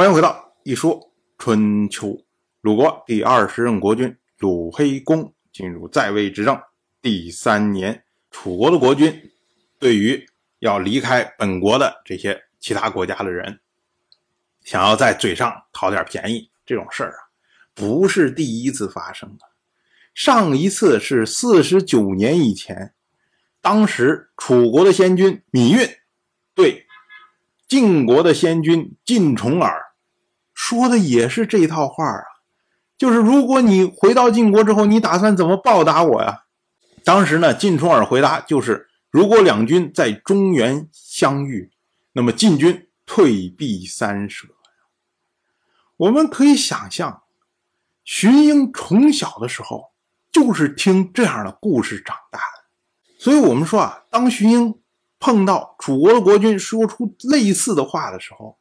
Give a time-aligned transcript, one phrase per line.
[0.00, 2.18] 欢迎回到一说春秋。
[2.62, 6.58] 鲁国第二十任国君鲁黑公进入在位执政
[7.02, 9.30] 第三年，楚国的国君
[9.78, 10.26] 对于
[10.60, 13.60] 要离开本国的这些其他国家的人，
[14.64, 17.28] 想要在嘴上讨点便宜，这种事儿啊，
[17.74, 19.44] 不是第一次发生的。
[20.14, 22.94] 上一次是四十九年以前，
[23.60, 25.86] 当时楚国的先君芈运
[26.54, 26.86] 对
[27.68, 29.88] 晋国的先君晋重耳。
[30.62, 32.22] 说的也是这套话啊，
[32.98, 36.44] 就是如果你回到晋国之后，你打算怎么报答我呀？
[37.02, 41.72] 当时呢，晋重耳回答就是：如果两军在中原相遇，
[42.12, 44.48] 那么晋军退避三舍。
[45.96, 47.22] 我们可以想象，
[48.04, 49.92] 荀英从小的时候
[50.30, 54.78] 就是听这样的故事长大的，所以我们说啊，当荀英
[55.18, 58.58] 碰到楚国的国君说出类似的话的时候，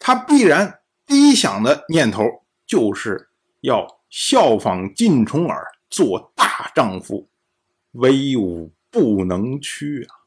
[0.00, 0.80] 他必然。
[1.06, 2.24] 第一想的念头
[2.66, 3.28] 就是
[3.60, 7.28] 要效仿晋重耳做大丈夫，
[7.92, 10.24] 威武不能屈啊！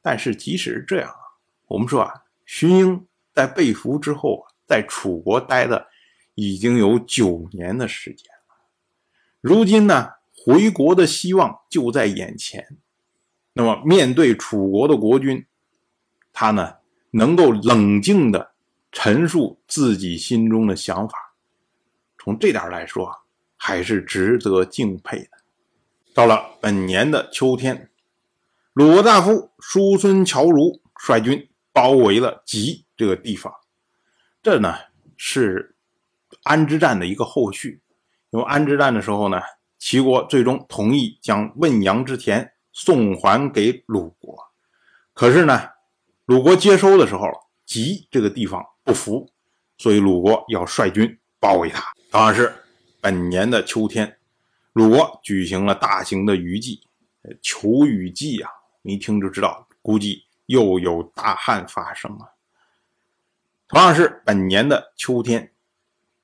[0.00, 1.18] 但是即使是这样啊，
[1.66, 5.88] 我们说啊，荀英在被俘之后啊，在楚国待的
[6.34, 8.56] 已经有九年的时间了，
[9.40, 10.12] 如今呢，
[10.44, 12.78] 回国的希望就在眼前。
[13.54, 15.46] 那么面对楚国的国君，
[16.32, 16.76] 他呢
[17.10, 18.52] 能够冷静的。
[18.98, 21.34] 陈述自己心中的想法，
[22.18, 23.12] 从这点来说，
[23.54, 25.28] 还是值得敬佩的。
[26.14, 27.90] 到了本年的秋天，
[28.72, 33.52] 鲁国大夫叔孙侨如率军包围了吉这个地方。
[34.42, 34.74] 这呢
[35.18, 35.76] 是
[36.44, 37.82] 安之战的一个后续。
[38.30, 39.42] 因为安之战的时候呢，
[39.78, 44.34] 齐国最终同意将汶阳之田送还给鲁国。
[45.12, 45.68] 可是呢，
[46.24, 47.28] 鲁国接收的时候，
[47.66, 48.64] 吉这个地方。
[48.86, 49.28] 不服，
[49.76, 51.92] 所以鲁国要率军包围他。
[52.12, 52.54] 同样是
[53.00, 54.16] 本年的秋天，
[54.74, 56.80] 鲁国举行了大型的雨季，
[57.42, 58.48] 求雨季啊，
[58.82, 62.34] 你一听就知道，估计又有大旱发生了。
[63.66, 65.52] 同样是本年的秋天，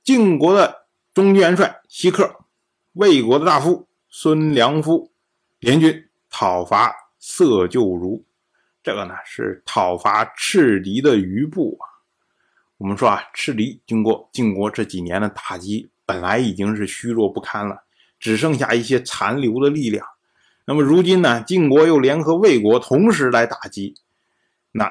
[0.04, 2.44] 晋国的中军元帅西克，
[2.92, 5.10] 魏国的大夫孙良夫
[5.58, 8.24] 联军讨伐色旧如，
[8.84, 11.90] 这个呢是讨伐赤狄的余部啊。
[12.82, 17.84] 我们说啊，赤狄经过晋国这几年的打击，本来已经是虚弱不堪了，
[18.18, 20.04] 只剩下一些残留的力量。
[20.64, 23.94] 那么如今呢，晋国又联合魏国同时来打击，
[24.72, 24.90] 那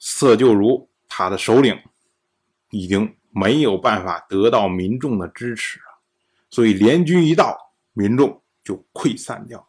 [0.00, 1.78] 色就如他的首领
[2.70, 5.84] 已经没有办法得到民众的支持了，
[6.50, 7.56] 所以联军一到，
[7.92, 9.66] 民众就溃散掉了。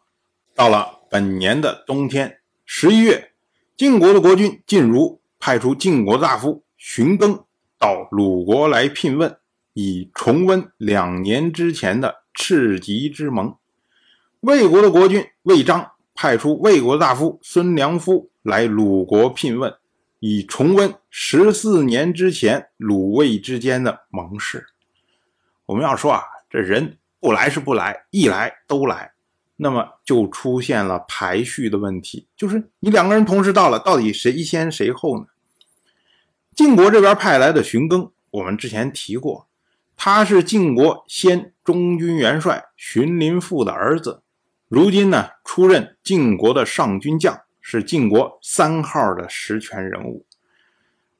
[0.56, 3.34] 到了本年的冬天，十一月，
[3.78, 7.44] 晋国的国君晋如派出晋国大夫荀庚。
[7.82, 9.36] 到鲁国来聘问，
[9.74, 13.56] 以重温两年之前的赤棘之盟。
[14.42, 19.74] 魏国的国君魏章派出魏国大夫孙良夫来鲁国聘问，
[20.20, 24.68] 以重温十四年之前鲁魏之间的盟誓。
[25.66, 26.22] 我们要说啊，
[26.52, 29.14] 这人不来是不来，一来都来，
[29.56, 35.26] 那么就出现了排序的问题，就是你两个人同时到了，到底谁先谁后呢？
[36.62, 39.48] 晋国这边派来的荀庚，我们之前提过，
[39.98, 44.22] 他是晋国先中军元帅荀林父的儿子，
[44.68, 50.28] 如今呢出任晋国的上军将，是晋国三号的实权人物。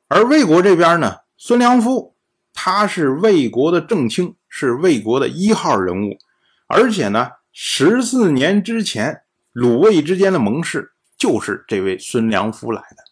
[0.10, 2.14] 而魏国这边呢，孙良夫
[2.54, 6.20] 他是魏国的正卿，是魏国的一号人物，
[6.68, 13.11] 而且呢，十四年之前鲁魏之间的盟誓就是这位孙良夫来的。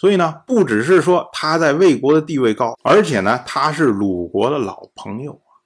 [0.00, 5.60] 所以呢，不只是说他在魏国的地位高，而且呢，他是鲁国的老朋友啊。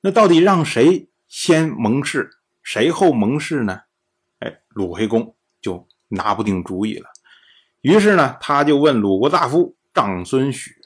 [0.00, 2.30] 那到底让谁先盟誓，
[2.62, 3.82] 谁后盟誓呢？
[4.38, 7.10] 哎，鲁黑公就拿不定主意了。
[7.82, 10.76] 于是呢，他就问鲁国大夫长孙许，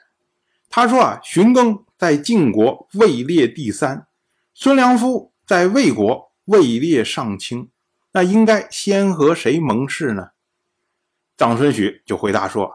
[0.69, 4.09] 他说啊，荀庚在晋国位列第三，
[4.53, 7.71] 孙良夫在魏国位列上卿，
[8.11, 10.31] 那应该先和谁盟誓呢？
[11.37, 12.71] 长孙许就回答说：“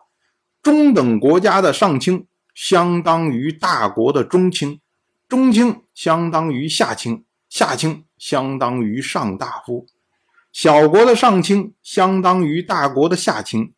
[0.61, 4.81] 中等国家的上卿相当于大国的中卿，
[5.29, 9.87] 中卿相当于下卿，下卿相当于上大夫。
[10.51, 13.73] 小国的上卿相当于大国的下卿，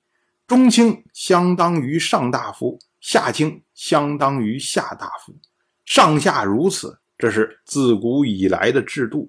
[0.47, 5.37] 中卿相当于上大夫，下卿相当于下大夫。
[5.85, 9.27] 上下如此，这是自古以来的制度。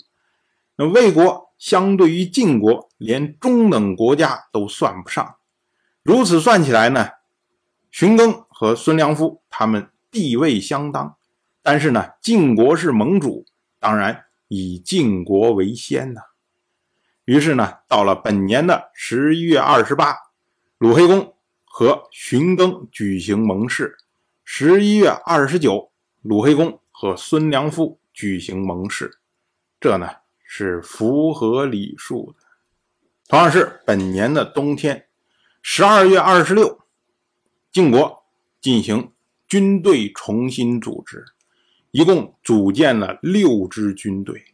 [0.76, 5.34] 那魏国相对于晋国，连中等国家都算不上。”
[6.02, 7.10] 如此算起来呢，
[7.90, 11.16] 荀庚和孙良夫他们地位相当，
[11.62, 13.46] 但是呢，晋国是盟主，
[13.78, 16.20] 当然以晋国为先呐。
[17.24, 20.16] 于是呢，到了本年的十一月二十八，
[20.78, 23.86] 鲁黑公和荀庚举行盟誓；
[24.44, 29.18] 十一月二十九，鲁黑公和孙良夫举行盟誓。
[29.78, 30.10] 这呢
[30.44, 32.44] 是符合礼数的。
[33.28, 35.06] 同样是本年的冬天，
[35.62, 36.80] 十二月二十六，
[37.72, 38.24] 晋国
[38.60, 39.12] 进行
[39.48, 41.24] 军队重新组织，
[41.92, 44.44] 一共组建了六支军队。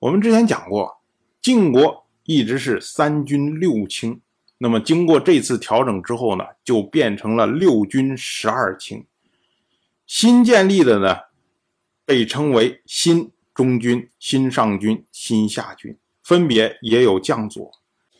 [0.00, 1.00] 我们之前讲过，
[1.40, 2.02] 晋国。
[2.24, 4.20] 一直是三军六卿，
[4.58, 9.04] 那么经过这次调整之后呢，就变成了六军十二卿。
[10.06, 11.16] 新建立的呢，
[12.04, 17.72] 被称为新中军、新上军、新下军，分别也有将佐。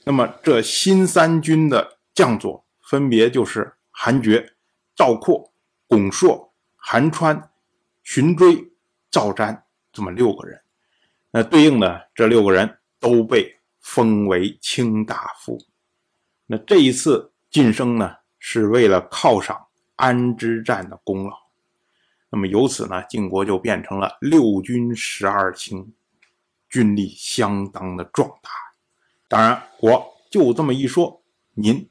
[0.05, 4.55] 那么这新三军的将佐分别就是韩厥、
[4.95, 5.53] 赵括、
[5.87, 7.51] 巩硕、韩川、
[8.03, 8.73] 荀追、
[9.11, 9.63] 赵瞻
[9.93, 10.61] 这么六个人。
[11.31, 13.59] 那对应的这六个人都被。
[13.85, 15.59] 封为卿大夫，
[16.47, 19.67] 那这一次晋升呢，是为了犒赏
[19.97, 21.37] 安之战的功劳。
[22.31, 25.93] 那么由此呢，晋国就变成了六军十二卿，
[26.69, 28.51] 军力相当的壮大。
[29.29, 31.21] 当然，我就这么一说，
[31.55, 31.91] 您